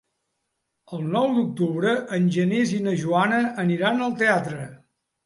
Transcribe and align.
El 0.95 1.01
nou 1.15 1.27
d'octubre 1.35 1.93
en 2.17 2.25
Genís 2.37 2.71
i 2.79 2.79
na 2.87 2.95
Joana 3.03 3.43
aniran 3.65 4.03
al 4.07 4.17
teatre. 4.23 4.65